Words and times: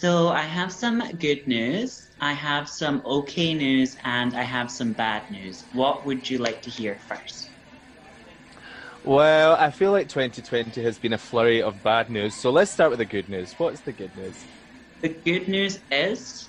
So 0.00 0.28
I 0.28 0.40
have 0.40 0.72
some 0.72 1.02
good 1.18 1.46
news, 1.46 2.08
I 2.22 2.32
have 2.32 2.70
some 2.70 3.02
okay 3.04 3.52
news, 3.52 3.94
and 4.02 4.34
I 4.34 4.44
have 4.44 4.70
some 4.70 4.94
bad 4.94 5.30
news. 5.30 5.66
What 5.72 6.06
would 6.06 6.30
you 6.30 6.38
like 6.38 6.62
to 6.62 6.70
hear 6.70 6.98
first? 7.06 7.50
Well, 9.04 9.56
I 9.56 9.70
feel 9.70 9.92
like 9.92 10.08
2020 10.08 10.82
has 10.82 10.98
been 10.98 11.12
a 11.12 11.18
flurry 11.18 11.60
of 11.60 11.82
bad 11.82 12.08
news, 12.08 12.34
so 12.34 12.50
let's 12.50 12.70
start 12.70 12.88
with 12.88 12.98
the 12.98 13.04
good 13.04 13.28
news. 13.28 13.52
What's 13.58 13.82
the 13.82 13.92
good 13.92 14.16
news? 14.16 14.46
The 15.02 15.10
good 15.10 15.48
news 15.48 15.82
is 15.90 16.48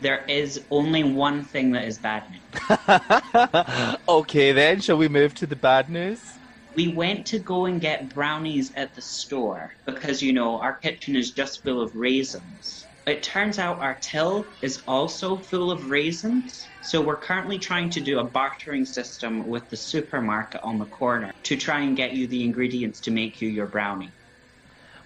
there 0.00 0.24
is 0.24 0.64
only 0.70 1.04
one 1.04 1.44
thing 1.44 1.72
that 1.72 1.84
is 1.84 1.98
bad 1.98 2.22
news. 2.30 3.96
okay, 4.08 4.52
then, 4.52 4.80
shall 4.80 4.96
we 4.96 5.08
move 5.08 5.34
to 5.34 5.46
the 5.46 5.54
bad 5.54 5.90
news? 5.90 6.39
We 6.76 6.88
went 6.88 7.26
to 7.26 7.38
go 7.38 7.66
and 7.66 7.80
get 7.80 8.14
brownies 8.14 8.72
at 8.76 8.94
the 8.94 9.02
store 9.02 9.72
because, 9.86 10.22
you 10.22 10.32
know, 10.32 10.60
our 10.60 10.76
kitchen 10.78 11.16
is 11.16 11.32
just 11.32 11.64
full 11.64 11.80
of 11.80 11.94
raisins. 11.94 12.86
It 13.06 13.22
turns 13.22 13.58
out 13.58 13.80
our 13.80 13.98
till 14.00 14.46
is 14.62 14.82
also 14.86 15.38
full 15.38 15.70
of 15.72 15.90
raisins, 15.90 16.68
so 16.82 17.00
we're 17.00 17.16
currently 17.16 17.58
trying 17.58 17.90
to 17.90 18.00
do 18.00 18.20
a 18.20 18.24
bartering 18.24 18.84
system 18.84 19.48
with 19.48 19.68
the 19.68 19.76
supermarket 19.76 20.60
on 20.62 20.78
the 20.78 20.84
corner 20.84 21.32
to 21.42 21.56
try 21.56 21.80
and 21.80 21.96
get 21.96 22.12
you 22.12 22.28
the 22.28 22.44
ingredients 22.44 23.00
to 23.00 23.10
make 23.10 23.40
you 23.40 23.48
your 23.48 23.66
brownie. 23.66 24.12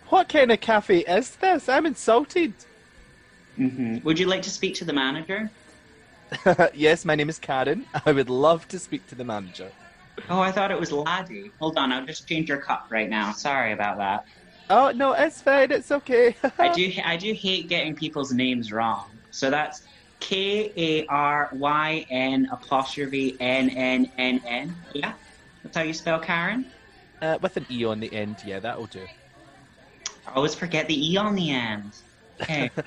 What 0.09 0.29
kind 0.29 0.53
of 0.53 0.61
cafe 0.61 0.98
is 0.98 1.31
this? 1.37 1.69
I'm 1.69 1.87
insulted. 1.87 2.53
hmm 3.57 3.98
Would 4.05 4.19
you 4.19 4.27
like 4.27 4.42
to 4.42 4.51
speak 4.51 4.75
to 4.77 4.85
the 4.85 4.92
manager? 4.92 5.51
yes, 6.75 7.05
my 7.05 7.15
name 7.15 7.29
is 7.29 7.39
Karen. 7.39 7.87
I 8.05 8.12
would 8.12 8.29
love 8.29 8.69
to 8.69 8.79
speak 8.79 9.07
to 9.09 9.15
the 9.15 9.25
manager. 9.25 9.70
Oh, 10.29 10.41
I 10.41 10.53
thought 10.53 10.70
it 10.70 10.79
was 10.79 10.93
Laddie. 10.93 11.51
Hold 11.59 11.77
on, 11.79 11.93
I'll 11.93 12.07
just 12.07 12.29
change 12.29 12.48
your 12.48 12.59
cup 12.59 12.87
right 12.91 13.09
now. 13.11 13.33
Sorry 13.33 13.73
about 13.73 13.98
that. 13.98 14.25
Oh 14.70 14.93
no, 14.95 15.12
it's 15.12 15.43
fine. 15.43 15.70
It's 15.70 15.91
okay. 15.91 16.37
I 16.59 16.73
do 16.73 16.93
I 17.05 17.17
do 17.17 17.33
hate 17.33 17.69
getting 17.69 17.95
people's 17.95 18.33
names 18.33 18.73
wrong. 18.73 19.11
So 19.31 19.51
that's 19.51 19.83
K 20.20 20.73
A 20.77 21.07
R 21.07 21.51
Y 21.53 22.07
N 22.11 22.48
apostrophe 22.51 23.37
N 23.41 23.69
N 23.70 24.11
N 24.17 24.41
N. 24.47 24.75
Yeah, 24.95 25.12
that's 25.62 25.77
how 25.77 25.83
you 25.83 25.92
spell 25.92 26.19
Karen. 26.20 26.65
Uh, 27.20 27.39
with 27.42 27.57
an 27.57 27.67
e 27.70 27.85
on 27.85 28.01
the 28.01 28.12
end. 28.12 28.37
Yeah, 28.47 28.61
that'll 28.61 28.87
do. 28.87 29.07
I 30.27 30.33
always 30.35 30.55
forget 30.55 30.87
the 30.89 31.12
e 31.12 31.17
on 31.17 31.35
the 31.35 31.51
end. 31.51 31.92
Okay. 32.41 32.70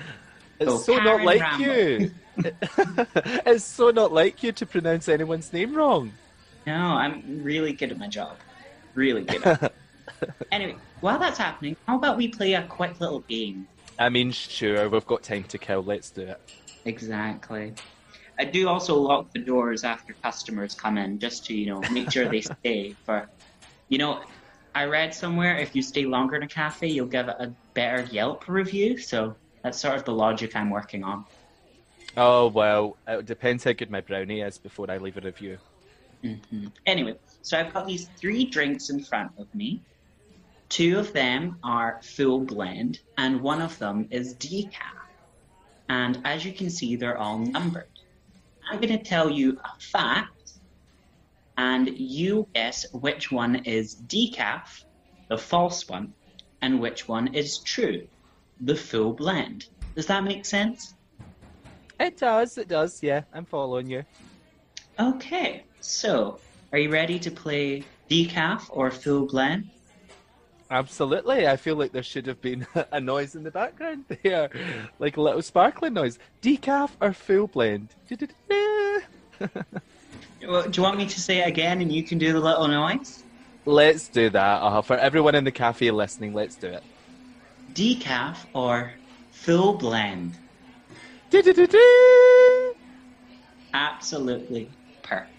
It's 0.60 0.72
So, 0.72 0.78
so 0.94 0.98
not 0.98 1.22
like 1.22 1.40
Rambo. 1.40 1.64
you. 1.72 2.10
it's 3.46 3.62
so 3.64 3.90
not 3.90 4.10
like 4.12 4.42
you 4.42 4.50
to 4.50 4.66
pronounce 4.66 5.08
anyone's 5.08 5.52
name 5.52 5.72
wrong. 5.76 6.10
No, 6.68 6.74
I'm 6.74 7.42
really 7.42 7.72
good 7.72 7.92
at 7.92 7.98
my 7.98 8.08
job. 8.08 8.36
Really 8.92 9.24
good. 9.24 9.42
At 9.42 9.62
it. 9.62 9.74
anyway, 10.52 10.76
while 11.00 11.18
that's 11.18 11.38
happening, 11.38 11.76
how 11.86 11.96
about 11.96 12.18
we 12.18 12.28
play 12.28 12.52
a 12.52 12.62
quick 12.64 13.00
little 13.00 13.20
game? 13.20 13.66
I 13.98 14.10
mean, 14.10 14.32
sure, 14.32 14.86
we've 14.90 15.06
got 15.06 15.22
time 15.22 15.44
to 15.44 15.56
kill. 15.56 15.82
Let's 15.82 16.10
do 16.10 16.22
it. 16.22 16.38
Exactly. 16.84 17.72
I 18.38 18.44
do 18.44 18.68
also 18.68 18.96
lock 18.96 19.32
the 19.32 19.38
doors 19.38 19.82
after 19.82 20.12
customers 20.22 20.74
come 20.74 20.98
in, 20.98 21.18
just 21.18 21.46
to 21.46 21.54
you 21.54 21.72
know 21.72 21.80
make 21.90 22.10
sure 22.10 22.28
they 22.28 22.42
stay. 22.42 22.94
For 23.06 23.30
you 23.88 23.96
know, 23.96 24.20
I 24.74 24.84
read 24.84 25.14
somewhere 25.14 25.56
if 25.56 25.74
you 25.74 25.80
stay 25.80 26.04
longer 26.04 26.36
in 26.36 26.42
a 26.42 26.48
cafe, 26.48 26.88
you'll 26.88 27.06
give 27.06 27.28
it 27.28 27.36
a 27.38 27.50
better 27.72 28.02
Yelp 28.12 28.46
review. 28.46 28.98
So 28.98 29.34
that's 29.62 29.78
sort 29.80 29.96
of 29.96 30.04
the 30.04 30.12
logic 30.12 30.54
I'm 30.54 30.68
working 30.68 31.02
on. 31.02 31.24
Oh 32.14 32.48
well, 32.48 32.98
it 33.06 33.24
depends 33.24 33.64
how 33.64 33.72
good 33.72 33.90
my 33.90 34.02
brownie 34.02 34.42
is 34.42 34.58
before 34.58 34.90
I 34.90 34.98
leave 34.98 35.16
a 35.16 35.22
review. 35.22 35.56
Hmm 36.22 36.66
Anyway, 36.86 37.14
so 37.42 37.58
I've 37.58 37.72
got 37.74 37.86
these 37.86 38.10
three 38.20 38.46
drinks 38.46 38.90
in 38.90 39.02
front 39.04 39.32
of 39.38 39.46
me. 39.54 39.82
Two 40.70 40.98
of 40.98 41.12
them 41.12 41.58
are 41.62 42.00
full 42.02 42.40
blend, 42.40 42.98
and 43.16 43.40
one 43.40 43.62
of 43.62 43.78
them 43.78 44.08
is 44.10 44.36
decaf. 44.36 44.72
And 45.88 46.20
as 46.24 46.44
you 46.44 46.52
can 46.52 46.70
see, 46.70 46.96
they're 46.96 47.18
all 47.18 47.38
numbered. 47.38 47.90
I'm 48.70 48.80
going 48.80 48.96
to 48.96 49.02
tell 49.02 49.30
you 49.30 49.52
a 49.64 49.68
fact, 49.80 50.30
and 51.56 51.88
you 51.88 52.48
guess 52.54 52.86
which 52.92 53.32
one 53.32 53.64
is 53.64 53.96
decaf, 53.96 54.62
the 55.28 55.38
false 55.38 55.88
one, 55.88 56.14
and 56.60 56.80
which 56.80 57.08
one 57.08 57.34
is 57.34 57.60
true, 57.62 58.06
the 58.60 58.76
full 58.76 59.14
blend. 59.14 59.64
Does 59.96 60.06
that 60.06 60.24
make 60.24 60.44
sense? 60.44 60.94
It 61.98 62.18
does. 62.18 62.58
It 62.58 62.68
does. 62.68 63.02
Yeah, 63.02 63.22
I'm 63.32 63.46
following 63.46 63.88
you. 63.90 64.04
Okay, 65.00 65.67
so 65.80 66.38
are 66.72 66.78
you 66.78 66.90
ready 66.90 67.18
to 67.18 67.30
play 67.30 67.84
decaf 68.10 68.64
or 68.70 68.90
full 68.90 69.26
blend? 69.26 69.70
Absolutely. 70.70 71.46
I 71.48 71.56
feel 71.56 71.76
like 71.76 71.92
there 71.92 72.02
should 72.02 72.26
have 72.26 72.40
been 72.42 72.66
a 72.92 73.00
noise 73.00 73.34
in 73.34 73.42
the 73.42 73.50
background 73.50 74.04
there, 74.22 74.50
like 74.98 75.16
a 75.16 75.20
little 75.20 75.42
sparkling 75.42 75.94
noise. 75.94 76.18
Decaf 76.42 76.90
or 77.00 77.12
full 77.12 77.46
blend? 77.46 77.88
Well, 80.46 80.62
Do 80.68 80.78
you 80.78 80.82
want 80.84 80.96
me 80.98 81.06
to 81.06 81.20
say 81.20 81.38
it 81.38 81.48
again 81.48 81.80
and 81.82 81.90
you 81.92 82.02
can 82.04 82.16
do 82.18 82.32
the 82.32 82.40
little 82.40 82.68
noise? 82.68 83.24
let's 83.66 84.08
do 84.08 84.30
that. 84.30 84.62
Uh, 84.62 84.80
for 84.82 84.96
everyone 84.96 85.34
in 85.34 85.44
the 85.44 85.50
cafe 85.50 85.90
listening, 85.90 86.32
let's 86.32 86.54
do 86.54 86.68
it. 86.68 86.82
Decaf 87.74 88.36
or 88.54 88.92
full 89.32 89.74
blend? 89.74 90.34
Absolutely 93.74 94.70
perfect. 95.02 95.37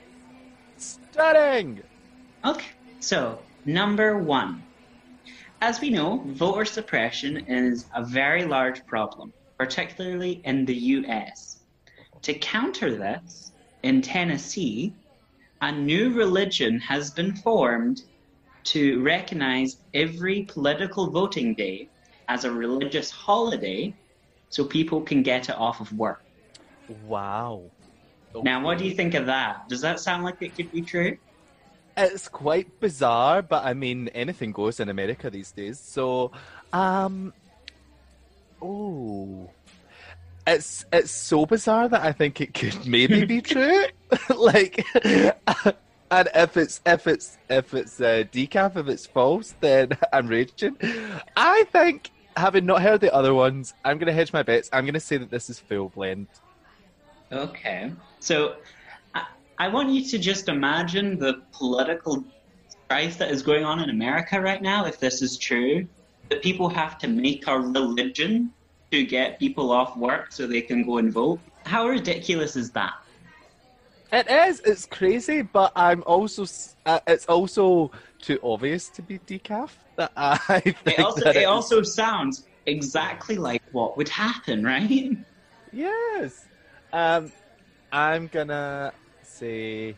Stunning. 0.79 1.83
Okay, 2.45 2.71
so 2.99 3.39
number 3.65 4.17
one. 4.17 4.63
As 5.61 5.81
we 5.81 5.89
know, 5.89 6.23
voter 6.27 6.63
suppression 6.63 7.37
is 7.47 7.85
a 7.93 8.03
very 8.03 8.45
large 8.45 8.85
problem, 8.85 9.33
particularly 9.57 10.41
in 10.45 10.65
the 10.65 10.75
US. 10.75 11.59
To 12.21 12.33
counter 12.33 12.95
this, 12.95 13.51
in 13.83 14.01
Tennessee, 14.01 14.93
a 15.61 15.71
new 15.71 16.13
religion 16.13 16.79
has 16.79 17.11
been 17.11 17.35
formed 17.35 18.03
to 18.63 19.01
recognize 19.01 19.77
every 19.93 20.43
political 20.43 21.09
voting 21.11 21.55
day 21.55 21.89
as 22.29 22.45
a 22.45 22.51
religious 22.51 23.11
holiday 23.11 23.93
so 24.49 24.63
people 24.63 25.01
can 25.01 25.23
get 25.23 25.49
it 25.49 25.57
off 25.57 25.81
of 25.81 25.91
work. 25.93 26.23
Wow. 27.05 27.63
Now, 28.35 28.63
what 28.63 28.77
do 28.77 28.85
you 28.85 28.93
think 28.93 29.13
of 29.13 29.25
that? 29.25 29.67
Does 29.69 29.81
that 29.81 29.99
sound 29.99 30.23
like 30.23 30.41
it 30.41 30.55
could 30.55 30.71
be 30.71 30.81
true? 30.81 31.17
It's 31.97 32.27
quite 32.27 32.79
bizarre, 32.79 33.41
but 33.41 33.65
I 33.65 33.73
mean, 33.73 34.07
anything 34.09 34.51
goes 34.51 34.79
in 34.79 34.89
America 34.89 35.29
these 35.29 35.51
days. 35.51 35.79
So, 35.79 36.31
um, 36.71 37.33
oh, 38.61 39.49
it's 40.47 40.85
it's 40.93 41.11
so 41.11 41.45
bizarre 41.45 41.89
that 41.89 42.01
I 42.01 42.11
think 42.11 42.39
it 42.41 42.53
could 42.53 42.85
maybe 42.85 43.25
be 43.25 43.41
true. 43.53 43.85
like, 44.37 44.85
and 45.03 46.29
if 46.35 46.57
it's 46.57 46.81
if 46.85 47.07
it's 47.07 47.37
if 47.49 47.73
it's 47.73 47.99
uh, 47.99 48.23
decaf, 48.31 48.77
if 48.77 48.87
it's 48.87 49.05
false, 49.05 49.55
then 49.59 49.97
I'm 50.13 50.27
raging. 50.27 50.77
I 51.35 51.65
think, 51.71 52.11
having 52.37 52.65
not 52.65 52.81
heard 52.81 53.01
the 53.01 53.13
other 53.13 53.33
ones, 53.33 53.73
I'm 53.83 53.97
gonna 53.97 54.13
hedge 54.13 54.31
my 54.31 54.43
bets. 54.43 54.69
I'm 54.71 54.85
gonna 54.85 54.99
say 54.99 55.17
that 55.17 55.31
this 55.31 55.49
is 55.49 55.59
full 55.59 55.89
blend. 55.89 56.27
Okay. 57.31 57.91
So 58.19 58.55
I, 59.13 59.23
I 59.57 59.67
want 59.69 59.89
you 59.89 60.03
to 60.09 60.17
just 60.17 60.49
imagine 60.49 61.17
the 61.19 61.43
political 61.53 62.25
strife 62.67 63.17
that 63.19 63.31
is 63.31 63.41
going 63.43 63.63
on 63.63 63.79
in 63.79 63.89
America 63.89 64.41
right 64.41 64.61
now, 64.61 64.85
if 64.85 64.99
this 64.99 65.21
is 65.21 65.37
true. 65.37 65.87
That 66.29 66.43
people 66.43 66.69
have 66.69 66.97
to 66.99 67.07
make 67.07 67.47
a 67.47 67.59
religion 67.59 68.51
to 68.91 69.03
get 69.05 69.39
people 69.39 69.71
off 69.71 69.97
work 69.97 70.31
so 70.31 70.45
they 70.45 70.61
can 70.61 70.85
go 70.85 70.97
and 70.97 71.11
vote. 71.11 71.39
How 71.65 71.87
ridiculous 71.87 72.55
is 72.55 72.71
that? 72.71 72.93
It 74.11 74.29
is. 74.29 74.59
It's 74.65 74.85
crazy, 74.85 75.41
but 75.43 75.71
I'm 75.75 76.03
also. 76.05 76.45
Uh, 76.85 76.99
it's 77.07 77.25
also 77.25 77.91
too 78.21 78.39
obvious 78.43 78.89
to 78.89 79.01
be 79.01 79.19
decaf. 79.19 79.69
That 79.97 80.11
I 80.17 80.59
think 80.59 80.75
It 80.87 80.99
also, 80.99 81.21
that 81.21 81.35
it 81.35 81.41
is- 81.41 81.47
also 81.47 81.83
sounds 81.83 82.45
exactly 82.65 83.37
like 83.37 83.61
what 83.71 83.97
would 83.97 84.09
happen, 84.09 84.63
right? 84.63 85.11
Yes. 85.71 86.48
Um, 86.91 87.31
I'm 87.91 88.27
gonna 88.27 88.93
say 89.23 89.95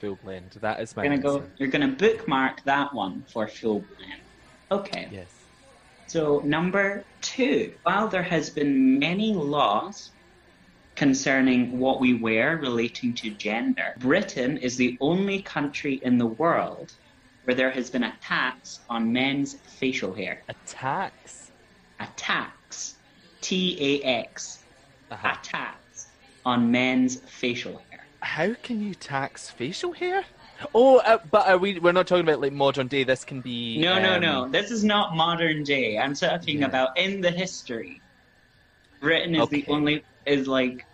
full 0.00 0.18
blend. 0.22 0.58
That 0.60 0.80
is 0.80 0.96
my 0.96 1.04
You're 1.04 1.16
gonna 1.16 1.40
go. 1.40 1.44
You're 1.58 1.68
gonna 1.68 1.88
bookmark 1.88 2.62
that 2.64 2.92
one 2.94 3.24
for 3.28 3.46
full 3.48 3.80
blend. 3.80 4.20
Okay. 4.70 5.08
Yes. 5.10 5.26
So, 6.06 6.40
number 6.44 7.04
two, 7.20 7.72
while 7.84 8.08
there 8.08 8.22
has 8.22 8.50
been 8.50 8.98
many 8.98 9.32
laws 9.32 10.10
concerning 10.96 11.78
what 11.78 12.00
we 12.00 12.14
wear 12.14 12.56
relating 12.56 13.14
to 13.14 13.30
gender, 13.30 13.94
Britain 13.98 14.58
is 14.58 14.76
the 14.76 14.98
only 15.00 15.40
country 15.42 16.00
in 16.02 16.18
the 16.18 16.26
world 16.26 16.92
where 17.44 17.54
there 17.54 17.70
has 17.70 17.90
been 17.90 18.04
a 18.04 18.14
tax 18.20 18.80
on 18.90 19.12
men's 19.12 19.54
facial 19.54 20.12
hair. 20.12 20.42
A 20.48 20.54
tax. 20.66 21.52
A 22.00 22.08
tax. 22.16 22.96
T 23.40 23.76
A 23.80 24.04
X. 24.04 24.64
Uh-huh. 25.10 25.28
A 25.28 25.44
tax 25.44 25.79
on 26.44 26.70
men's 26.70 27.16
facial 27.20 27.80
hair. 27.90 28.06
How 28.20 28.54
can 28.62 28.82
you 28.82 28.94
tax 28.94 29.50
facial 29.50 29.92
hair? 29.92 30.24
Oh, 30.74 30.98
uh, 30.98 31.18
but 31.30 31.48
are 31.48 31.56
we? 31.56 31.78
We're 31.78 31.92
not 31.92 32.06
talking 32.06 32.24
about 32.24 32.40
like 32.40 32.52
modern 32.52 32.86
day. 32.86 33.04
This 33.04 33.24
can 33.24 33.40
be. 33.40 33.78
No, 33.78 33.98
no, 33.98 34.16
um, 34.16 34.20
no. 34.20 34.48
This 34.48 34.70
is 34.70 34.84
not 34.84 35.16
modern 35.16 35.64
day. 35.64 35.98
I'm 35.98 36.14
talking 36.14 36.60
Yeah. 36.60 36.66
about 36.66 36.98
in 36.98 37.20
the 37.20 37.30
history. 37.30 38.00
Britain 39.00 39.34
is 39.34 39.48
the 39.48 39.64
only 39.68 40.04
is 40.26 40.46
like 40.46 40.84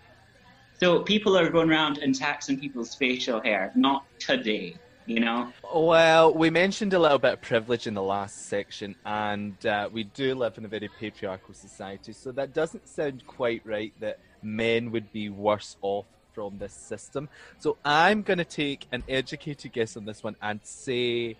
so 0.79 1.01
people 1.01 1.37
are 1.37 1.49
going 1.51 1.71
around 1.71 1.99
and 1.99 2.15
taxing 2.15 2.61
people's 2.61 2.95
facial 2.95 3.41
hair. 3.41 3.73
Not 3.75 4.05
today, 4.19 4.77
you 5.07 5.21
know. 5.21 5.53
Well, 5.75 6.33
we 6.35 6.51
mentioned 6.51 6.93
a 6.93 6.99
little 6.99 7.19
bit 7.19 7.33
of 7.33 7.43
privilege 7.43 7.87
in 7.87 7.95
the 7.95 8.03
last 8.03 8.47
section, 8.47 8.95
and 9.05 9.65
uh, 9.67 9.89
we 9.91 10.05
do 10.05 10.35
live 10.35 10.59
in 10.59 10.65
a 10.65 10.69
very 10.69 10.89
patriarchal 11.01 11.55
society, 11.55 12.13
so 12.13 12.31
that 12.33 12.53
doesn't 12.53 12.89
sound 12.89 13.27
quite 13.27 13.63
right 13.65 13.93
that 14.01 14.21
men 14.47 14.91
would 14.93 15.13
be 15.13 15.29
worse 15.29 15.77
off 15.83 16.07
from 16.33 16.59
this 16.59 16.73
system. 16.73 17.29
So 17.59 17.77
I'm 17.85 18.23
going 18.23 18.39
to 18.39 18.45
take 18.45 18.87
an 18.93 19.03
educated 19.09 19.73
guess 19.73 19.97
on 19.97 20.05
this 20.05 20.23
one 20.23 20.37
and 20.41 20.61
say 20.63 21.37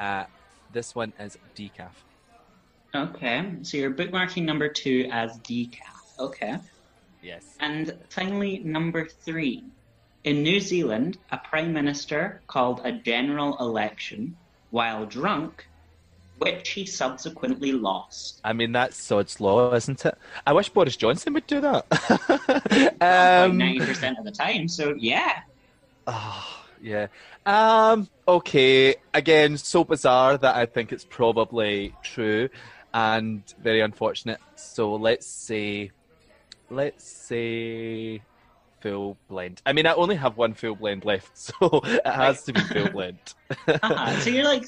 uh, 0.00 0.24
this 0.72 0.94
one 0.94 1.12
is 1.20 1.36
decaf. 1.54 1.90
Okay, 2.94 3.44
so 3.62 3.76
you're 3.76 3.90
bookmarking 3.90 4.44
number 4.44 4.68
two 4.68 5.08
as 5.12 5.38
decaf. 5.40 6.18
Okay. 6.18 6.56
Yes. 7.22 7.44
And 7.60 7.92
finally, 8.08 8.60
number 8.60 9.06
three. 9.06 9.64
In 10.24 10.42
New 10.42 10.60
Zealand, 10.60 11.18
a 11.30 11.38
prime 11.38 11.72
minister 11.72 12.40
called 12.46 12.80
a 12.84 12.92
general 12.92 13.56
election 13.58 14.36
while 14.70 15.06
drunk, 15.06 15.68
which 16.38 16.70
he 16.70 16.84
subsequently 16.84 17.72
lost. 17.72 18.40
I 18.44 18.52
mean, 18.52 18.72
that's 18.72 18.96
sod's 18.96 19.40
law, 19.40 19.72
isn't 19.74 20.04
it? 20.04 20.16
I 20.46 20.52
wish 20.52 20.68
Boris 20.68 20.96
Johnson 20.96 21.32
would 21.34 21.46
do 21.46 21.60
that. 21.60 21.86
Um, 23.00 23.58
90% 23.58 24.18
of 24.18 24.24
the 24.24 24.30
time, 24.30 24.68
so 24.68 24.94
yeah. 24.98 25.40
Oh, 26.06 26.64
yeah. 26.80 27.06
Um, 27.44 28.08
okay. 28.26 28.96
Again, 29.14 29.56
so 29.56 29.84
bizarre 29.84 30.38
that 30.38 30.56
I 30.56 30.66
think 30.66 30.92
it's 30.92 31.04
probably 31.04 31.94
true 32.02 32.48
and 32.92 33.42
very 33.62 33.80
unfortunate. 33.80 34.40
So 34.56 34.94
let's 34.94 35.26
say, 35.26 35.90
let's 36.70 37.04
say 37.04 38.22
full 38.80 39.16
blend. 39.28 39.62
I 39.66 39.72
mean, 39.72 39.86
I 39.86 39.94
only 39.94 40.16
have 40.16 40.36
one 40.36 40.54
full 40.54 40.76
blend 40.76 41.04
left, 41.04 41.36
so 41.38 41.80
it 41.84 42.06
has 42.06 42.42
to 42.44 42.52
be 42.52 42.60
full 42.60 42.90
blend. 42.92 43.18
Uh-huh. 43.68 44.20
So 44.20 44.30
you're 44.30 44.44
like, 44.44 44.66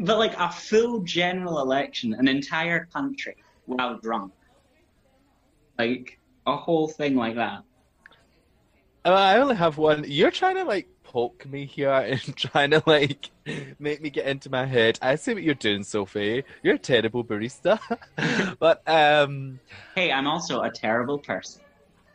but 0.00 0.18
like 0.18 0.34
a 0.38 0.50
full 0.50 1.00
general 1.00 1.60
election, 1.60 2.14
an 2.14 2.26
entire 2.26 2.86
country 2.86 3.36
while 3.66 3.98
drunk. 3.98 4.32
Like 5.78 6.18
a 6.46 6.56
whole 6.56 6.88
thing 6.88 7.16
like 7.16 7.36
that. 7.36 7.62
Uh, 9.04 9.12
I 9.12 9.38
only 9.38 9.56
have 9.56 9.78
one. 9.78 10.04
You're 10.06 10.30
trying 10.30 10.56
to 10.56 10.64
like 10.64 10.88
poke 11.04 11.46
me 11.46 11.66
here 11.66 11.90
and 11.92 12.36
trying 12.36 12.70
to 12.70 12.82
like 12.86 13.30
make 13.78 14.00
me 14.00 14.10
get 14.10 14.26
into 14.26 14.50
my 14.50 14.64
head. 14.66 14.98
I 15.02 15.16
see 15.16 15.34
what 15.34 15.42
you're 15.42 15.54
doing, 15.54 15.84
Sophie. 15.84 16.44
You're 16.62 16.76
a 16.76 16.78
terrible 16.78 17.24
barista. 17.24 17.78
but 18.58 18.82
um 18.88 19.60
Hey, 19.94 20.12
I'm 20.12 20.26
also 20.26 20.62
a 20.62 20.70
terrible 20.70 21.18
person. 21.18 21.62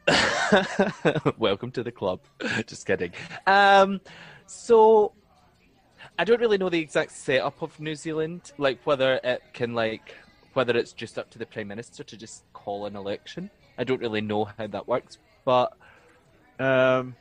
welcome 1.38 1.72
to 1.72 1.84
the 1.84 1.92
club. 1.92 2.20
Just 2.68 2.86
kidding. 2.86 3.12
Um 3.48 4.02
so 4.46 5.14
I 6.18 6.24
don't 6.24 6.40
really 6.40 6.58
know 6.58 6.70
the 6.70 6.80
exact 6.80 7.12
setup 7.12 7.62
of 7.62 7.80
New 7.80 7.96
Zealand, 7.96 8.52
like 8.58 8.80
whether 8.86 9.20
it 9.24 9.42
can 9.54 9.74
like 9.74 10.16
whether 10.54 10.78
it's 10.78 10.94
just 10.94 11.18
up 11.20 11.30
to 11.32 11.38
the 11.38 11.46
prime 11.46 11.68
minister 11.68 12.04
to 12.04 12.18
just 12.18 12.44
call 12.54 12.86
an 12.86 12.96
election. 12.96 13.50
I 13.78 13.84
don't 13.84 14.00
really 14.00 14.22
know 14.22 14.46
how 14.58 14.68
that 14.68 14.88
works, 14.88 15.18
but 15.44 15.74
um 16.60 17.16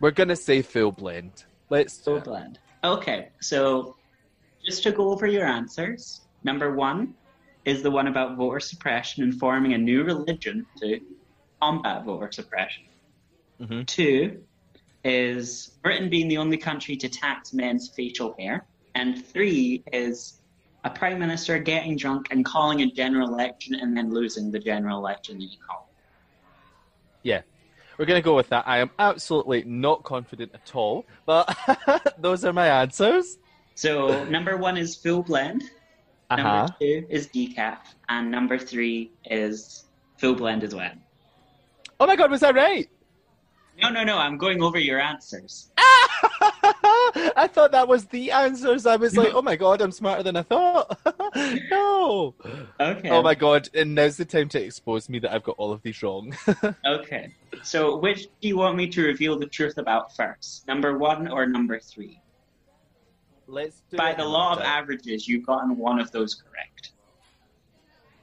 we're 0.00 0.10
gonna 0.12 0.36
say 0.36 0.62
full 0.62 0.92
blend. 0.92 1.44
Let's 1.70 2.06
it. 2.06 2.24
blend. 2.24 2.58
Okay, 2.84 3.28
so 3.40 3.96
just 4.64 4.82
to 4.84 4.92
go 4.92 5.10
over 5.10 5.26
your 5.26 5.44
answers, 5.44 6.22
number 6.44 6.74
one 6.74 7.14
is 7.64 7.82
the 7.82 7.90
one 7.90 8.06
about 8.06 8.36
voter 8.36 8.60
suppression 8.60 9.22
and 9.22 9.38
forming 9.38 9.74
a 9.74 9.78
new 9.78 10.02
religion 10.04 10.64
to 10.80 11.00
combat 11.60 12.04
voter 12.04 12.30
suppression. 12.32 12.84
Mhm. 13.60 13.86
Two 13.86 14.42
is 15.04 15.78
Britain 15.82 16.08
being 16.08 16.28
the 16.28 16.38
only 16.38 16.56
country 16.56 16.96
to 16.96 17.08
tax 17.08 17.52
men's 17.52 17.88
facial 17.88 18.34
hair. 18.38 18.66
And 18.94 19.24
three 19.24 19.84
is 19.92 20.40
a 20.84 20.90
prime 20.90 21.18
minister 21.18 21.58
getting 21.58 21.96
drunk 21.96 22.28
and 22.30 22.44
calling 22.44 22.82
a 22.82 22.90
general 22.90 23.28
election 23.28 23.74
and 23.74 23.96
then 23.96 24.10
losing 24.10 24.50
the 24.50 24.58
general 24.58 24.98
election 24.98 25.38
that 25.38 25.44
you 25.44 25.58
called. 25.66 25.84
Yeah, 27.22 27.42
we're 27.96 28.06
going 28.06 28.20
to 28.20 28.24
go 28.24 28.34
with 28.34 28.48
that. 28.50 28.66
I 28.66 28.78
am 28.78 28.90
absolutely 28.98 29.64
not 29.64 30.04
confident 30.04 30.52
at 30.54 30.74
all, 30.74 31.04
but 31.26 31.56
those 32.18 32.44
are 32.44 32.52
my 32.52 32.68
answers. 32.68 33.38
So 33.74 34.24
number 34.24 34.56
one 34.56 34.76
is 34.76 34.96
full 34.96 35.22
blend. 35.22 35.64
Uh 36.30 36.36
Number 36.36 36.74
two 36.80 37.06
is 37.08 37.28
decaf, 37.28 37.78
and 38.08 38.30
number 38.30 38.58
three 38.58 39.12
is 39.24 39.84
full 40.18 40.34
blend 40.34 40.62
as 40.62 40.74
well. 40.74 40.92
Oh 41.98 42.06
my 42.06 42.16
god, 42.16 42.30
was 42.30 42.40
that 42.40 42.54
right? 42.54 42.88
No, 43.80 43.90
no, 43.90 44.02
no. 44.04 44.18
I'm 44.18 44.36
going 44.38 44.62
over 44.62 44.78
your 44.78 45.00
answers. 45.00 45.70
I 45.78 47.48
thought 47.52 47.72
that 47.72 47.86
was 47.86 48.06
the 48.06 48.32
answers. 48.32 48.86
I 48.86 48.96
was 48.96 49.16
like, 49.16 49.32
oh 49.32 49.42
my 49.42 49.56
god, 49.56 49.80
I'm 49.80 49.92
smarter 49.92 50.22
than 50.22 50.36
I 50.36 50.42
thought. 50.42 50.98
no. 51.70 52.34
Okay. 52.80 53.10
Oh 53.10 53.22
my 53.22 53.34
god, 53.34 53.68
and 53.74 53.94
now's 53.94 54.16
the 54.16 54.24
time 54.24 54.48
to 54.50 54.62
expose 54.62 55.08
me 55.08 55.18
that 55.20 55.32
I've 55.32 55.44
got 55.44 55.56
all 55.58 55.72
of 55.72 55.82
these 55.82 56.02
wrong. 56.02 56.36
Okay. 56.86 57.32
So, 57.62 57.96
which 57.96 58.24
do 58.40 58.48
you 58.48 58.56
want 58.56 58.76
me 58.76 58.88
to 58.88 59.02
reveal 59.02 59.38
the 59.38 59.46
truth 59.46 59.78
about 59.78 60.14
first? 60.14 60.66
Number 60.66 60.98
one 60.98 61.28
or 61.28 61.46
number 61.46 61.78
three? 61.78 62.20
Let's 63.46 63.82
do 63.90 63.96
By 63.96 64.14
the 64.14 64.24
law 64.24 64.52
of 64.52 64.60
averages, 64.60 65.26
you've 65.26 65.46
gotten 65.46 65.76
one 65.76 66.00
of 66.00 66.10
those 66.10 66.34
correct. 66.34 66.92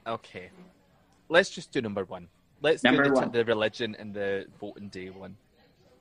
Okay. 0.06 0.50
Let's 1.28 1.50
just 1.50 1.72
do 1.72 1.80
number 1.80 2.04
one. 2.04 2.28
Let's 2.62 2.82
Number 2.82 3.04
do 3.04 3.10
the, 3.10 3.14
one. 3.14 3.32
the 3.32 3.44
religion 3.44 3.96
and 3.98 4.14
the 4.14 4.46
voting 4.60 4.88
day 4.88 5.10
one. 5.10 5.36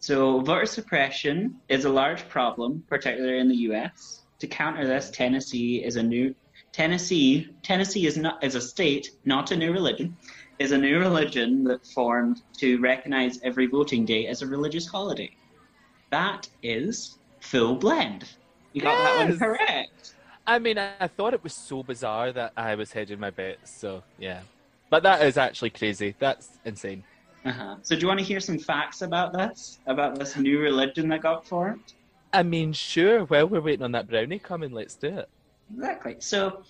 So, 0.05 0.39
voter 0.41 0.67
suppression 0.67 1.59
is 1.67 1.85
a 1.85 1.89
large 1.89 2.29
problem, 2.29 2.83
particularly 2.87 3.39
in 3.39 3.47
the 3.47 3.55
U.S. 3.69 4.21
To 4.37 4.45
counter 4.45 4.85
this, 4.85 5.09
Tennessee 5.09 5.83
is 5.83 5.95
a 5.95 6.03
new 6.03 6.35
Tennessee. 6.71 7.49
Tennessee 7.63 8.05
is 8.05 8.15
not 8.15 8.43
is 8.43 8.53
a 8.53 8.61
state, 8.61 9.09
not 9.25 9.49
a 9.49 9.55
new 9.55 9.73
religion. 9.73 10.15
Is 10.59 10.73
a 10.73 10.77
new 10.77 10.99
religion 10.99 11.63
that 11.63 11.87
formed 11.87 12.43
to 12.59 12.79
recognize 12.79 13.39
every 13.41 13.65
voting 13.65 14.05
day 14.05 14.27
as 14.27 14.43
a 14.43 14.47
religious 14.47 14.85
holiday. 14.85 15.31
That 16.11 16.47
is 16.61 17.17
full 17.39 17.73
blend. 17.73 18.29
You 18.73 18.83
got 18.83 18.95
that 18.99 19.27
one 19.27 19.39
correct. 19.39 20.13
I 20.45 20.59
mean, 20.59 20.77
I 20.77 21.07
thought 21.07 21.33
it 21.33 21.43
was 21.43 21.55
so 21.55 21.81
bizarre 21.81 22.31
that 22.31 22.53
I 22.55 22.75
was 22.75 22.91
hedging 22.91 23.19
my 23.19 23.31
bets, 23.31 23.75
so 23.75 24.03
yeah. 24.19 24.41
But 24.91 25.01
that 25.01 25.23
is 25.23 25.35
actually 25.35 25.71
crazy. 25.71 26.13
That's 26.19 26.59
insane. 26.63 27.03
Uh-huh. 27.45 27.75
So, 27.83 27.95
do 27.95 28.01
you 28.01 28.07
want 28.07 28.19
to 28.19 28.25
hear 28.25 28.39
some 28.39 28.57
facts 28.57 29.03
about 29.03 29.31
this? 29.31 29.79
About 29.85 30.17
this 30.17 30.35
new 30.35 30.59
religion 30.59 31.07
that 31.09 31.21
got 31.21 31.47
formed? 31.47 31.93
I 32.33 32.41
mean, 32.41 32.73
sure, 32.73 33.23
while 33.25 33.47
we're 33.47 33.61
waiting 33.61 33.83
on 33.83 33.91
that 33.91 34.09
brownie 34.09 34.39
coming, 34.39 34.71
let's 34.71 34.95
do 34.95 35.19
it. 35.19 35.29
Exactly. 35.73 36.17
So 36.19 36.63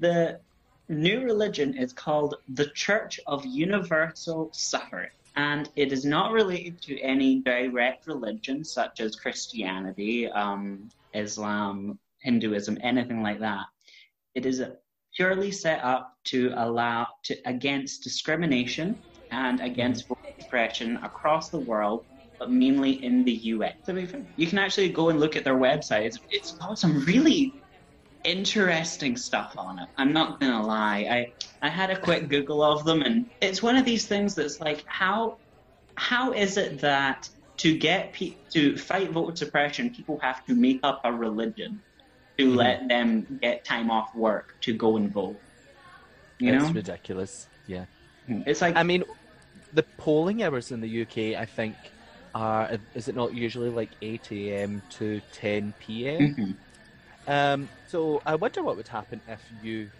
the 0.00 0.40
new 0.88 1.20
religion 1.20 1.76
is 1.76 1.92
called 1.92 2.36
the 2.48 2.66
Church 2.70 3.20
of 3.26 3.44
Universal 3.44 4.50
Suffering, 4.52 5.10
and 5.36 5.68
it 5.76 5.92
is 5.92 6.04
not 6.04 6.32
related 6.32 6.80
to 6.82 6.98
any 7.00 7.40
direct 7.40 8.06
religion 8.06 8.64
such 8.64 9.00
as 9.00 9.16
Christianity, 9.16 10.28
um, 10.30 10.88
Islam, 11.14 11.98
Hinduism, 12.20 12.78
anything 12.82 13.22
like 13.22 13.38
that. 13.40 13.66
It 14.34 14.46
is 14.46 14.62
purely 15.14 15.50
set 15.50 15.84
up 15.84 16.16
to 16.24 16.52
allow 16.56 17.06
to 17.24 17.36
against 17.46 18.02
discrimination 18.02 18.98
and 19.30 19.60
against 19.60 20.06
voter 20.08 20.20
suppression 20.40 20.96
across 20.98 21.50
the 21.50 21.60
world. 21.60 22.06
But 22.38 22.50
mainly 22.50 23.02
in 23.02 23.24
the 23.24 23.32
US. 23.32 23.74
To 23.86 23.94
be 23.94 24.04
fair, 24.04 24.22
You 24.36 24.46
can 24.46 24.58
actually 24.58 24.90
go 24.90 25.08
and 25.08 25.18
look 25.18 25.36
at 25.36 25.44
their 25.44 25.56
website. 25.56 26.04
It's, 26.04 26.18
it's 26.28 26.52
got 26.52 26.78
some 26.78 27.02
really 27.04 27.54
interesting 28.24 29.16
stuff 29.16 29.54
on 29.56 29.78
it. 29.78 29.88
I'm 29.96 30.12
not 30.12 30.40
gonna 30.40 30.64
lie. 30.66 31.06
I 31.10 31.66
I 31.66 31.70
had 31.70 31.90
a 31.90 31.98
quick 31.98 32.28
Google 32.28 32.62
of 32.62 32.84
them, 32.84 33.00
and 33.02 33.26
it's 33.40 33.62
one 33.62 33.76
of 33.76 33.84
these 33.84 34.06
things 34.06 34.34
that's 34.34 34.60
like, 34.60 34.84
how 34.86 35.38
how 35.96 36.32
is 36.32 36.58
it 36.58 36.80
that 36.80 37.26
to 37.58 37.78
get 37.78 38.12
pe- 38.12 38.36
to 38.52 38.76
fight 38.76 39.12
voter 39.12 39.34
suppression, 39.34 39.90
people 39.94 40.18
have 40.20 40.44
to 40.46 40.54
make 40.54 40.80
up 40.82 41.00
a 41.04 41.12
religion 41.12 41.82
to 42.38 42.52
Mhm. 42.52 42.56
let 42.56 42.88
them 42.88 43.26
get 43.40 43.64
time 43.64 43.90
off 43.90 44.14
work 44.14 44.50
to 44.62 44.74
go 44.74 44.96
and 44.98 45.10
vote? 45.10 45.40
You 46.38 46.52
it's 46.52 46.66
know, 46.66 46.72
ridiculous. 46.72 47.48
Yeah. 47.66 47.86
It's 48.28 48.60
like 48.60 48.76
I 48.76 48.82
mean, 48.82 49.04
the 49.72 49.82
polling 49.98 50.42
hours 50.42 50.72
in 50.72 50.80
the 50.80 51.02
UK, 51.02 51.40
I 51.40 51.46
think, 51.46 51.74
are 52.34 52.78
is 52.94 53.08
it 53.08 53.14
not 53.14 53.34
usually 53.34 53.70
like 53.70 53.90
8 54.02 54.32
a.m. 54.32 54.82
to 54.90 55.20
10 55.32 55.74
p.m.? 55.80 56.34
Mhm. 56.34 56.54
Um, 57.28 57.68
so 57.88 58.22
I 58.24 58.34
wonder 58.36 58.62
what 58.62 58.76
would 58.76 58.88
happen 58.88 59.20
if 59.28 59.40
you. 59.62 59.90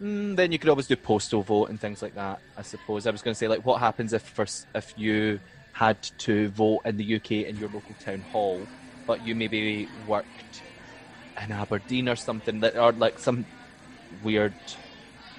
Mm, 0.00 0.36
then 0.36 0.50
you 0.50 0.58
could 0.58 0.70
always 0.70 0.86
do 0.86 0.96
postal 0.96 1.42
vote 1.42 1.68
and 1.68 1.78
things 1.78 2.00
like 2.00 2.14
that. 2.14 2.40
I 2.56 2.62
suppose 2.62 3.06
I 3.06 3.10
was 3.10 3.20
going 3.20 3.34
to 3.34 3.38
say 3.38 3.48
like 3.48 3.66
what 3.66 3.80
happens 3.80 4.12
if 4.12 4.22
first 4.22 4.66
if 4.74 4.94
you 4.96 5.40
had 5.72 6.00
to 6.18 6.48
vote 6.48 6.80
in 6.84 6.96
the 6.96 7.16
UK 7.16 7.30
in 7.48 7.56
your 7.56 7.68
local 7.68 7.94
town 8.04 8.20
hall, 8.32 8.60
but 9.06 9.26
you 9.26 9.34
maybe 9.34 9.88
worked 10.06 10.62
in 11.42 11.52
Aberdeen 11.52 12.08
or 12.08 12.16
something 12.16 12.60
that 12.60 12.76
or 12.76 12.92
like 12.92 13.18
some 13.18 13.44
weird 14.22 14.54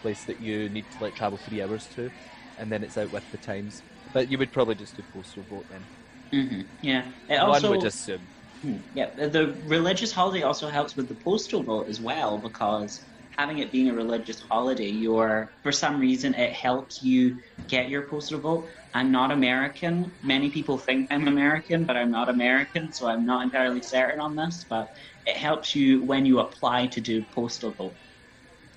place 0.01 0.25
that 0.25 0.39
you 0.41 0.69
need 0.69 0.89
to 0.91 0.97
like 1.03 1.15
travel 1.15 1.37
three 1.37 1.61
hours 1.61 1.87
to. 1.89 2.11
and 2.57 2.71
then 2.71 2.83
it's 2.83 2.97
out 2.97 3.11
with 3.11 3.29
the 3.31 3.37
times. 3.37 3.83
But 4.13 4.29
you 4.29 4.37
would 4.37 4.51
probably 4.51 4.75
just 4.75 4.95
do 4.95 5.03
postal 5.03 5.43
vote 5.43 5.67
then. 5.69 5.89
hmm 6.33 6.61
Yeah. 6.81 7.11
It 7.27 7.37
also, 7.37 7.67
One 7.67 7.67
would 7.67 7.83
assume. 7.83 8.29
Hmm, 8.63 8.79
Yeah, 8.93 9.11
the- 9.17 9.29
the 9.29 9.61
religious 9.65 10.11
holiday 10.11 10.43
also 10.43 10.69
helps 10.69 10.95
with 10.95 11.07
the 11.09 11.15
postal 11.15 11.63
vote 11.63 11.89
as 11.89 12.01
well 12.01 12.39
because 12.39 13.05
having 13.31 13.59
it 13.59 13.71
being 13.71 13.89
a 13.89 13.93
religious 13.95 14.39
holiday, 14.41 14.89
you're 14.89 15.53
for 15.63 15.71
some 15.71 15.99
reason 15.99 16.33
it 16.35 16.53
helps 16.53 17.01
you 17.01 17.39
get 17.69 17.89
your 17.89 18.07
postal 18.09 18.39
vote. 18.41 18.69
I'm 18.93 19.11
not 19.11 19.31
American. 19.31 20.17
Many 20.21 20.51
people 20.51 20.77
think 20.77 21.07
I'm 21.11 21.27
American, 21.27 21.85
but 21.85 21.97
I'm 21.97 22.11
not 22.11 22.29
American, 22.29 22.91
so 22.93 23.07
I'm 23.07 23.25
not 23.25 23.43
entirely 23.45 23.81
certain 23.81 24.19
on 24.21 24.35
this. 24.35 24.65
But 24.69 24.89
it 25.25 25.37
helps 25.37 25.75
you 25.75 26.03
when 26.03 26.25
you 26.25 26.39
apply 26.39 26.87
to 26.87 27.01
do 27.01 27.23
postal 27.23 27.73
vote 27.75 27.97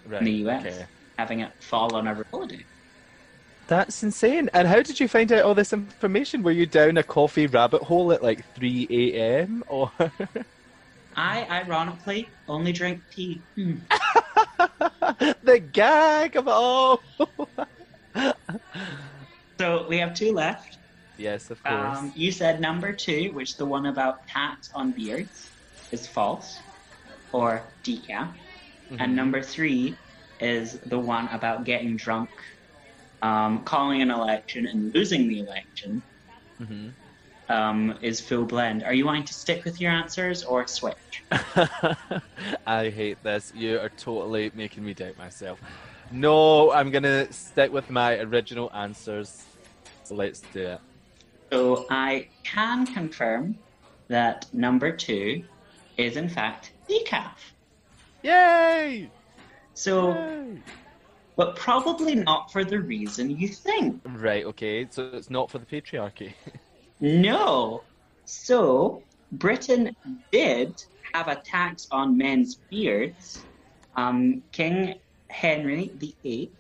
Right. 0.04 0.20
in 0.20 0.24
the 0.26 0.32
US, 0.32 0.84
okay. 0.84 0.86
Having 1.16 1.40
it 1.40 1.52
fall 1.60 1.94
on 1.94 2.06
a 2.06 2.24
holiday. 2.30 2.64
That's 3.66 4.02
insane. 4.02 4.50
And 4.52 4.68
how 4.68 4.82
did 4.82 5.00
you 5.00 5.08
find 5.08 5.32
out 5.32 5.44
all 5.44 5.54
this 5.54 5.72
information? 5.72 6.42
Were 6.42 6.50
you 6.50 6.66
down 6.66 6.98
a 6.98 7.02
coffee 7.02 7.46
rabbit 7.46 7.82
hole 7.82 8.12
at 8.12 8.22
like 8.22 8.44
3 8.54 8.86
a.m. 8.90 9.64
or? 9.68 9.90
I 11.16 11.46
ironically 11.48 12.28
only 12.48 12.72
drink 12.72 13.00
tea. 13.10 13.40
Hmm. 13.54 13.76
the 15.42 15.62
gag 15.72 16.36
of 16.36 16.48
all. 16.48 17.00
So 19.58 19.86
we 19.88 19.98
have 19.98 20.14
two 20.14 20.32
left. 20.32 20.78
yes, 21.16 21.48
of 21.50 21.62
course. 21.62 21.98
Um, 21.98 22.12
you 22.16 22.32
said 22.32 22.60
number 22.60 22.92
two, 22.92 23.30
which 23.32 23.56
the 23.56 23.64
one 23.64 23.86
about 23.86 24.26
cats 24.26 24.68
on 24.74 24.90
beards, 24.90 25.48
is 25.92 26.08
false, 26.08 26.58
or 27.32 27.62
decaf. 27.84 28.28
Mhm. 28.90 28.96
And 28.98 29.14
number 29.14 29.42
three 29.42 29.96
is 30.40 30.78
the 30.80 30.98
one 30.98 31.28
about 31.28 31.64
getting 31.64 31.96
drunk, 31.96 32.30
um, 33.22 33.64
calling 33.64 34.02
an 34.02 34.10
election 34.10 34.66
and 34.66 34.94
losing 34.94 35.28
the 35.28 35.40
election 35.40 36.02
Mhm. 36.60 36.92
um, 37.48 37.98
is 38.00 38.20
full 38.20 38.44
blend. 38.44 38.82
Are 38.82 38.94
you 38.94 39.04
wanting 39.04 39.24
to 39.24 39.34
stick 39.34 39.64
with 39.64 39.80
your 39.80 39.90
answers 39.90 40.42
or 40.44 40.66
switch? 40.66 41.24
I 42.66 42.88
hate 42.90 43.22
this. 43.22 43.52
You 43.54 43.78
are 43.80 43.90
totally 43.90 44.50
making 44.54 44.84
me 44.84 44.94
doubt 44.94 45.18
myself. 45.18 45.60
No, 46.10 46.70
I'm 46.72 46.90
gonna 46.90 47.30
stick 47.32 47.72
with 47.72 47.90
my 47.90 48.18
original 48.18 48.70
answers. 48.72 49.44
So 50.04 50.14
let's 50.14 50.40
do 50.40 50.66
it. 50.66 50.80
So 51.52 51.86
I 51.90 52.28
can 52.44 52.86
confirm 52.86 53.56
that 54.08 54.46
number 54.52 54.94
two 54.96 55.44
is 55.96 56.16
in 56.16 56.28
fact 56.28 56.72
decaf. 56.88 57.36
Yay! 58.22 59.10
So, 59.74 60.56
but 61.36 61.56
probably 61.56 62.14
not 62.14 62.50
for 62.52 62.64
the 62.64 62.80
reason 62.80 63.30
you 63.30 63.48
think. 63.48 64.00
Right. 64.06 64.44
Okay. 64.44 64.86
So 64.90 65.10
it's 65.12 65.30
not 65.30 65.50
for 65.50 65.58
the 65.58 65.66
patriarchy. 65.66 66.34
No. 67.00 67.82
So, 68.24 69.02
Britain 69.30 69.94
did 70.32 70.82
have 71.12 71.28
a 71.28 71.36
tax 71.36 71.86
on 71.90 72.16
men's 72.16 72.54
beards. 72.70 73.44
Um, 73.96 74.42
King 74.52 74.94
Henry 75.28 75.92
VIII 76.22 76.52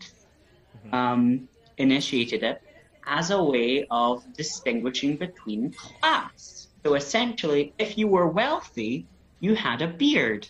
um, 0.92 1.48
initiated 1.78 2.42
it 2.42 2.60
as 3.06 3.30
a 3.30 3.42
way 3.42 3.86
of 3.90 4.22
distinguishing 4.36 5.16
between 5.16 5.72
class. 5.72 6.68
So, 6.84 6.94
essentially, 6.94 7.74
if 7.78 7.96
you 7.96 8.08
were 8.08 8.28
wealthy, 8.28 9.06
you 9.40 9.54
had 9.54 9.80
a 9.82 9.88
beard. 9.88 10.46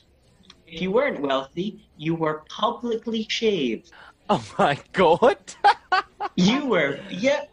If 0.75 0.83
you 0.83 0.91
weren't 0.91 1.21
wealthy, 1.21 1.87
you 1.97 2.17
were 2.17 2.43
publicly 2.49 3.25
shaved. 3.31 3.93
oh 4.29 4.45
my 4.59 4.77
god! 4.93 5.39
You 6.37 6.67
were, 6.67 6.99
yep. 7.11 7.53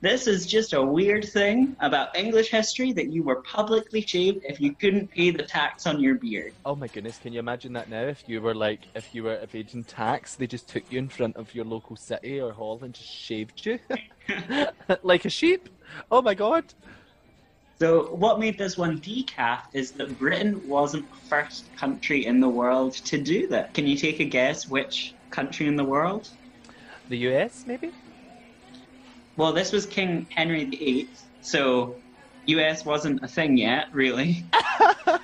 This 0.00 0.26
is 0.26 0.46
just 0.46 0.72
a 0.72 0.80
weird 0.82 1.24
thing 1.26 1.76
about 1.80 2.16
English 2.16 2.48
history 2.48 2.92
that 2.92 3.08
you 3.12 3.22
were 3.24 3.42
publicly 3.42 4.00
shaved 4.00 4.46
if 4.48 4.58
you 4.58 4.72
couldn't 4.72 5.10
pay 5.10 5.30
the 5.30 5.42
tax 5.42 5.86
on 5.86 6.00
your 6.00 6.14
beard. 6.14 6.54
oh 6.64 6.74
my 6.74 6.86
goodness! 6.86 7.18
Can 7.18 7.34
you 7.34 7.40
imagine 7.40 7.74
that 7.74 7.90
now? 7.90 8.04
If 8.04 8.26
you 8.26 8.40
were 8.40 8.54
like, 8.54 8.80
if 8.94 9.14
you 9.14 9.24
were 9.24 9.38
evading 9.42 9.84
tax, 9.84 10.36
they 10.36 10.46
just 10.46 10.66
took 10.66 10.90
you 10.90 10.98
in 10.98 11.10
front 11.10 11.36
of 11.36 11.54
your 11.54 11.66
local 11.66 11.96
city 11.96 12.40
or 12.40 12.52
hall 12.52 12.78
and 12.82 12.94
just 12.94 13.10
shaved 13.10 13.66
you 13.66 13.78
like 15.02 15.26
a 15.26 15.30
sheep. 15.30 15.68
Oh 16.10 16.22
my 16.22 16.32
god! 16.32 16.64
So, 17.82 18.14
what 18.14 18.38
made 18.38 18.58
this 18.58 18.78
one 18.78 19.00
decaf 19.00 19.62
is 19.72 19.90
that 19.94 20.16
Britain 20.16 20.62
wasn't 20.68 21.10
the 21.10 21.16
first 21.28 21.68
country 21.74 22.26
in 22.26 22.38
the 22.38 22.48
world 22.48 22.92
to 23.06 23.20
do 23.20 23.48
that. 23.48 23.74
Can 23.74 23.88
you 23.88 23.96
take 23.96 24.20
a 24.20 24.24
guess 24.24 24.68
which 24.68 25.16
country 25.30 25.66
in 25.66 25.74
the 25.74 25.82
world? 25.82 26.28
The 27.08 27.18
U.S. 27.18 27.64
maybe? 27.66 27.90
Well, 29.36 29.52
this 29.52 29.72
was 29.72 29.84
King 29.84 30.28
Henry 30.30 30.66
VIII, 30.66 31.08
so 31.40 31.96
US 32.46 32.84
wasn't 32.84 33.24
a 33.24 33.26
thing 33.26 33.56
yet, 33.56 33.86
really. 33.92 34.44
okay. 35.04 35.18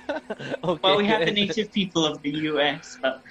Well, 0.83 0.97
we 0.97 1.05
have 1.05 1.25
the 1.25 1.31
native 1.31 1.71
people 1.71 2.05
of 2.05 2.21
the 2.23 2.31
US, 2.49 2.97
but 3.01 3.21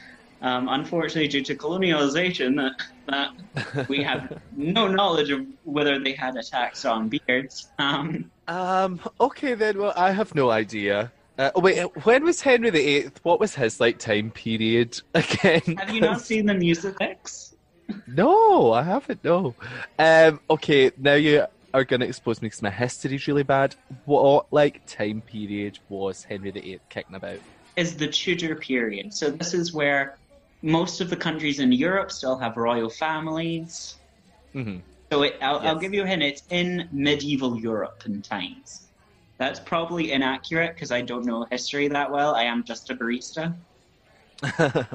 um, 0.41 0.71
unfortunately, 0.71 1.29
due 1.29 1.45
to 1.45 1.55
colonialization, 1.55 2.57
that, 2.57 3.29
that 3.75 3.89
we 3.91 4.03
have 4.03 4.41
no 4.57 4.89
knowledge 4.89 5.29
of 5.29 5.43
whether 5.65 6.03
they 6.03 6.15
had 6.15 6.35
a 6.37 6.43
tax 6.43 6.87
on 6.87 7.11
beards. 7.11 7.71
Um, 7.79 8.31
Um. 8.49 9.01
Okay 9.21 9.55
then. 9.55 9.79
Well, 9.79 9.93
I 9.95 10.11
have 10.13 10.35
no 10.35 10.51
idea. 10.51 11.13
Uh, 11.37 11.51
oh, 11.55 11.61
wait. 11.61 11.81
When 12.05 12.25
was 12.25 12.41
Henry 12.41 12.71
VIII? 12.71 13.11
What 13.23 13.39
was 13.39 13.55
his 13.55 13.79
like 13.79 13.99
time 13.99 14.31
period 14.31 15.01
again? 15.15 15.77
have 15.77 15.95
you 15.95 16.01
not 16.01 16.21
seen 16.21 16.47
the 16.47 16.55
music? 16.55 16.97
No, 18.07 18.73
I 18.73 18.83
haven't. 18.83 19.23
No. 19.23 19.55
Um. 19.99 20.41
Okay. 20.51 20.91
Now 20.99 21.15
you 21.15 21.45
are 21.75 21.85
going 21.85 22.01
to 22.01 22.07
expose 22.07 22.41
me 22.41 22.47
because 22.47 22.63
my 22.63 22.71
history's 22.71 23.27
really 23.27 23.43
bad. 23.43 23.77
What 24.07 24.47
like 24.51 24.83
time 24.87 25.21
period 25.21 25.79
was 25.89 26.25
Henry 26.25 26.51
VIII 26.51 26.81
kicking 26.89 27.17
about? 27.17 27.39
Is 27.77 27.97
the 27.97 28.09
Tudor 28.09 28.57
period. 28.57 29.13
So 29.13 29.31
this 29.31 29.53
is 29.55 29.75
where 29.75 30.19
most 30.63 31.01
of 31.01 31.11
the 31.11 31.17
countries 31.17 31.61
in 31.61 31.71
Europe 31.71 32.11
still 32.11 32.39
have 32.39 32.57
royal 32.57 32.91
families. 32.91 33.97
hmm 34.55 34.79
So 35.11 35.23
it, 35.23 35.37
I'll, 35.41 35.59
I'll 35.61 35.79
give 35.79 35.95
you 35.95 36.03
a 36.03 36.07
hint. 36.07 36.23
It's 36.23 36.43
in 36.51 36.89
medieval 36.93 37.59
Europe 37.59 38.03
and 38.05 38.23
times. 38.23 38.89
That's 39.39 39.61
probably 39.61 40.13
inaccurate 40.13 40.75
because 40.75 40.91
I 40.91 41.01
don't 41.01 41.25
know 41.25 41.47
history 41.51 41.89
that 41.89 42.11
well. 42.11 42.35
I 42.35 42.45
am 42.45 42.65
just 42.65 42.91
a 42.91 42.95
barista. 42.95 43.55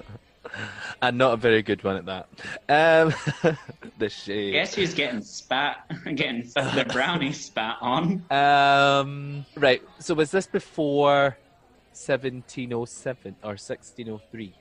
and 1.02 1.18
not 1.18 1.34
a 1.34 1.38
very 1.38 1.64
good 1.64 1.84
one 1.84 1.96
at 1.96 2.06
that. 2.06 3.14
Um. 3.44 3.58
the 3.98 4.10
shade. 4.10 4.52
Guess 4.52 4.76
who's 4.76 4.94
getting 4.94 5.22
spat, 5.22 5.78
getting 6.16 6.44
the 6.44 6.86
brownie 6.92 7.34
spat 7.34 7.78
on? 7.82 8.24
Um. 8.30 9.46
Right. 9.56 9.82
So 10.00 10.14
was 10.14 10.30
this 10.32 10.46
before 10.46 11.38
1707 11.94 13.36
or 13.44 13.50
1603? 13.50 14.54
I 14.54 14.60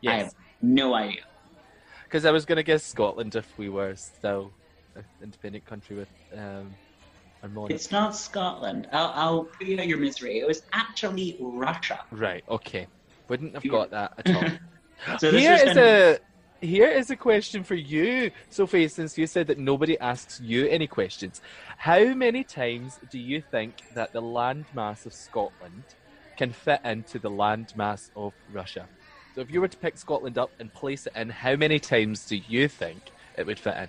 Yes. 0.00 0.22
have 0.24 0.34
no 0.62 0.94
idea. 0.94 1.22
Because 2.04 2.24
I 2.24 2.30
was 2.30 2.44
going 2.44 2.56
to 2.56 2.62
guess 2.62 2.84
Scotland 2.84 3.34
if 3.34 3.58
we 3.58 3.68
were 3.68 3.96
still 3.96 4.52
independent 5.22 5.66
country 5.66 5.96
with 5.96 6.08
um. 6.36 6.74
It's 7.68 7.92
not 7.92 8.16
Scotland. 8.16 8.88
I'll, 8.90 9.12
I'll 9.14 9.44
put 9.44 9.68
you 9.68 9.78
out 9.78 9.86
your 9.86 9.98
misery. 9.98 10.40
It 10.40 10.48
was 10.48 10.62
actually 10.72 11.36
Russia. 11.38 12.00
Right. 12.10 12.42
Okay. 12.48 12.88
Wouldn't 13.28 13.54
have 13.54 13.68
got 13.68 13.90
that 13.90 14.12
at 14.18 14.34
all. 14.34 14.48
So 15.18 15.30
here 15.30 15.52
is 15.52 15.76
a 15.76 16.18
here 16.60 16.88
is 16.88 17.10
a 17.10 17.16
question 17.16 17.62
for 17.62 17.74
you, 17.74 18.30
Sophie. 18.48 18.88
Since 18.88 19.18
you 19.18 19.26
said 19.26 19.46
that 19.48 19.58
nobody 19.58 19.98
asks 19.98 20.40
you 20.40 20.66
any 20.68 20.86
questions, 20.86 21.40
how 21.76 22.14
many 22.14 22.44
times 22.44 22.98
do 23.10 23.18
you 23.18 23.42
think 23.42 23.74
that 23.94 24.12
the 24.12 24.22
landmass 24.22 25.06
of 25.06 25.12
Scotland 25.12 25.84
can 26.36 26.52
fit 26.52 26.80
into 26.84 27.18
the 27.18 27.30
landmass 27.30 28.10
of 28.16 28.32
Russia? 28.52 28.88
So, 29.34 29.42
if 29.42 29.50
you 29.50 29.60
were 29.60 29.68
to 29.68 29.76
pick 29.76 29.98
Scotland 29.98 30.38
up 30.38 30.50
and 30.58 30.72
place 30.72 31.06
it 31.06 31.12
in, 31.14 31.28
how 31.28 31.56
many 31.56 31.78
times 31.78 32.24
do 32.24 32.36
you 32.36 32.68
think 32.68 33.02
it 33.36 33.46
would 33.46 33.58
fit 33.58 33.76
in? 33.76 33.88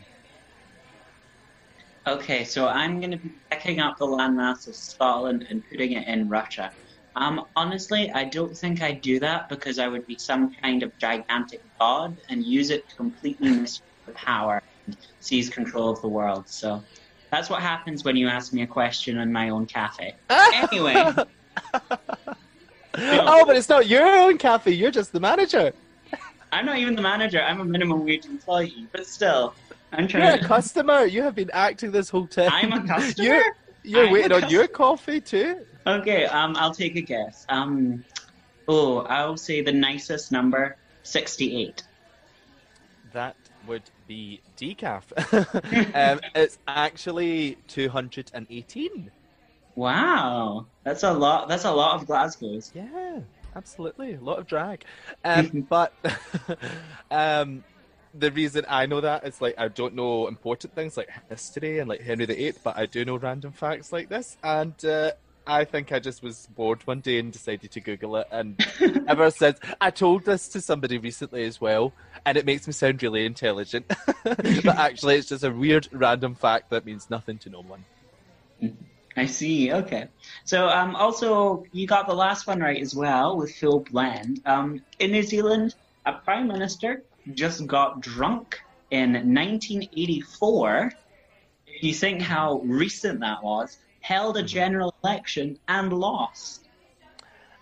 Okay, 2.07 2.45
so 2.45 2.69
I'm 2.69 3.01
going 3.01 3.11
to 3.11 3.17
be 3.17 3.29
picking 3.51 3.81
up 3.81 3.97
the 3.97 4.07
landmass 4.07 4.65
of 4.69 4.75
Scotland 4.75 5.45
and 5.49 5.61
putting 5.69 5.91
it 5.91 6.07
in 6.07 6.29
Russia. 6.29 6.71
Um, 7.17 7.45
honestly, 7.57 8.09
I 8.11 8.23
don't 8.23 8.55
think 8.55 8.81
I'd 8.81 9.01
do 9.01 9.19
that 9.19 9.49
because 9.49 9.77
I 9.77 9.89
would 9.89 10.07
be 10.07 10.17
some 10.17 10.53
kind 10.55 10.83
of 10.83 10.97
gigantic 10.97 11.61
god 11.77 12.15
and 12.29 12.45
use 12.45 12.69
it 12.69 12.87
to 12.87 12.95
completely 12.95 13.49
misuse 13.49 13.81
the 14.05 14.13
power 14.13 14.63
and 14.85 14.95
seize 15.19 15.49
control 15.49 15.89
of 15.89 16.01
the 16.01 16.07
world. 16.07 16.47
So 16.47 16.81
that's 17.29 17.49
what 17.49 17.61
happens 17.61 18.05
when 18.05 18.15
you 18.15 18.29
ask 18.29 18.53
me 18.53 18.61
a 18.61 18.67
question 18.67 19.17
in 19.17 19.33
my 19.33 19.49
own 19.49 19.65
cafe. 19.65 20.15
Anyway, 20.29 20.95
Oh, 22.99 23.43
but 23.45 23.57
it's 23.57 23.69
not 23.69 23.87
your 23.87 24.05
own 24.05 24.37
cafe. 24.37 24.71
You're 24.71 24.91
just 24.91 25.11
the 25.11 25.19
manager. 25.19 25.73
I'm 26.51 26.65
not 26.65 26.77
even 26.77 26.95
the 26.95 27.01
manager. 27.01 27.41
I'm 27.41 27.59
a 27.59 27.65
minimum 27.65 28.05
wage 28.05 28.25
employee, 28.25 28.87
but 28.91 29.05
still, 29.05 29.53
I'm 29.91 30.01
You're 30.01 30.09
trying 30.09 30.39
a 30.39 30.47
customer. 30.47 31.05
You 31.05 31.23
have 31.23 31.35
been 31.35 31.51
acting 31.51 31.91
this 31.91 32.09
whole 32.09 32.27
time. 32.27 32.49
I'm 32.51 32.73
a 32.73 32.87
customer. 32.87 33.25
You're, 33.25 33.43
you're 33.83 34.03
I'm 34.03 34.09
a 34.09 34.11
waiting 34.11 34.31
on 34.31 34.49
your 34.49 34.67
coffee 34.67 35.21
too. 35.21 35.65
Okay, 35.85 36.25
um, 36.25 36.55
I'll 36.57 36.73
take 36.73 36.95
a 36.97 37.01
guess. 37.01 37.45
Um, 37.47 38.03
oh, 38.67 38.99
I'll 39.01 39.37
say 39.37 39.61
the 39.61 39.71
nicest 39.71 40.31
number, 40.31 40.75
68. 41.03 41.83
That 43.13 43.37
would 43.65 43.83
be 44.07 44.41
decaf. 44.57 45.03
um, 45.95 46.19
it's 46.35 46.57
actually 46.67 47.57
218. 47.67 49.11
Wow, 49.75 50.65
that's 50.83 51.03
a 51.03 51.13
lot. 51.13 51.47
That's 51.47 51.65
a 51.65 51.71
lot 51.71 52.01
of 52.01 52.07
Glasgow's. 52.07 52.71
Yeah, 52.73 53.19
absolutely, 53.55 54.15
a 54.15 54.19
lot 54.19 54.39
of 54.39 54.47
drag. 54.47 54.83
Um, 55.23 55.67
but 55.69 55.93
um, 57.11 57.63
the 58.19 58.31
reason 58.31 58.65
I 58.67 58.85
know 58.85 59.01
that 59.01 59.25
is 59.25 59.41
like 59.41 59.55
I 59.57 59.67
don't 59.67 59.95
know 59.95 60.27
important 60.27 60.73
things 60.73 60.97
like 60.97 61.09
history 61.29 61.79
and 61.79 61.89
like 61.89 62.01
Henry 62.01 62.25
VIII, 62.25 62.53
but 62.63 62.77
I 62.77 62.85
do 62.85 63.05
know 63.05 63.17
random 63.17 63.51
facts 63.51 63.91
like 63.91 64.09
this, 64.09 64.37
and 64.43 64.73
uh, 64.85 65.11
I 65.45 65.63
think 65.63 65.91
I 65.91 65.99
just 65.99 66.21
was 66.21 66.47
bored 66.55 66.85
one 66.85 66.99
day 66.99 67.19
and 67.19 67.31
decided 67.31 67.71
to 67.71 67.79
Google 67.79 68.17
it, 68.17 68.27
and 68.31 68.59
ever 69.07 69.31
since 69.31 69.59
I 69.79 69.91
told 69.91 70.25
this 70.25 70.49
to 70.49 70.61
somebody 70.61 70.97
recently 70.97 71.45
as 71.45 71.61
well, 71.61 71.93
and 72.25 72.37
it 72.37 72.45
makes 72.45 72.67
me 72.67 72.73
sound 72.73 73.01
really 73.01 73.25
intelligent, 73.25 73.87
but 74.23 74.67
actually 74.67 75.15
it's 75.15 75.29
just 75.29 75.43
a 75.43 75.51
weird 75.51 75.87
random 75.91 76.35
fact 76.35 76.69
that 76.71 76.85
means 76.85 77.09
nothing 77.09 77.37
to 77.39 77.49
no 77.49 77.61
one. 77.61 77.85
I 79.15 79.25
see. 79.25 79.73
Okay. 79.73 80.07
So, 80.45 80.67
um, 80.67 80.95
also 80.95 81.65
you 81.71 81.87
got 81.87 82.07
the 82.07 82.13
last 82.13 82.45
one 82.45 82.59
right 82.59 82.81
as 82.81 82.93
well 82.93 83.35
with 83.37 83.55
full 83.55 83.79
blend. 83.79 84.41
Um, 84.45 84.83
in 84.99 85.11
New 85.11 85.23
Zealand, 85.23 85.75
a 86.05 86.13
prime 86.13 86.47
minister 86.47 87.03
just 87.33 87.65
got 87.67 88.01
drunk 88.01 88.61
in 88.91 89.13
1984. 89.13 90.91
If 91.67 91.83
you 91.83 91.93
think 91.93 92.21
how 92.21 92.59
recent 92.59 93.19
that 93.19 93.43
was, 93.43 93.77
held 94.01 94.37
a 94.37 94.43
general 94.43 94.95
election 95.03 95.59
and 95.67 95.93
lost. 95.93 96.67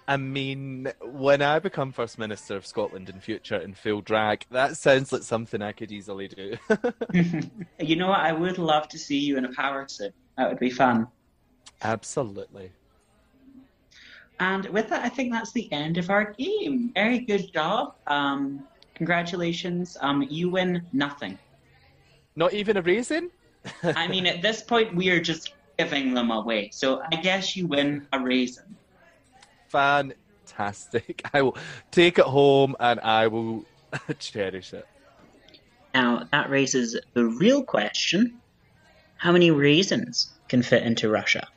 I 0.07 0.17
mean, 0.17 0.91
when 1.01 1.41
I 1.41 1.57
become 1.57 1.91
First 1.91 2.19
Minister 2.19 2.55
of 2.55 2.65
Scotland 2.65 3.09
in 3.09 3.19
future 3.19 3.57
in 3.57 3.73
full 3.73 4.01
drag, 4.01 4.45
that 4.51 4.77
sounds 4.77 5.11
like 5.11 5.23
something 5.23 5.63
I 5.63 5.71
could 5.71 5.91
easily 5.91 6.27
do. 6.27 6.57
you 7.79 7.95
know 7.95 8.09
what? 8.09 8.19
I 8.19 8.31
would 8.31 8.59
love 8.59 8.87
to 8.89 8.99
see 8.99 9.17
you 9.17 9.37
in 9.37 9.45
a 9.45 9.53
power 9.53 9.87
suit. 9.87 10.13
That 10.37 10.49
would 10.49 10.59
be 10.59 10.69
fun. 10.69 11.07
Absolutely. 11.81 12.71
And 14.39 14.65
with 14.67 14.89
that, 14.89 15.03
I 15.03 15.09
think 15.09 15.31
that's 15.31 15.53
the 15.53 15.71
end 15.71 15.97
of 15.97 16.09
our 16.09 16.33
game. 16.33 16.91
Very 16.93 17.19
good 17.19 17.51
job. 17.51 17.95
Um, 18.05 18.63
congratulations. 18.95 19.97
Um, 20.01 20.23
you 20.23 20.49
win 20.49 20.85
nothing. 20.93 21.37
Not 22.35 22.53
even 22.53 22.77
a 22.77 22.81
raisin? 22.81 23.29
I 23.83 24.07
mean, 24.07 24.25
at 24.25 24.41
this 24.41 24.61
point, 24.61 24.95
we 24.95 25.09
are 25.09 25.21
just 25.21 25.53
giving 25.77 26.13
them 26.13 26.31
away. 26.31 26.69
So 26.73 27.01
I 27.11 27.17
guess 27.17 27.55
you 27.55 27.67
win 27.67 28.07
a 28.13 28.19
raisin. 28.19 28.75
Fantastic. 29.69 31.21
I 31.33 31.41
will 31.41 31.57
take 31.91 32.19
it 32.19 32.25
home 32.25 32.75
and 32.79 32.99
I 32.99 33.27
will 33.27 33.65
cherish 34.19 34.73
it. 34.73 34.87
Now, 35.93 36.27
that 36.31 36.49
raises 36.49 36.99
the 37.13 37.25
real 37.25 37.63
question 37.63 38.41
how 39.17 39.31
many 39.31 39.49
raisins 39.49 40.29
can 40.49 40.61
fit 40.61 40.83
into 40.83 41.09
Russia? 41.09 41.47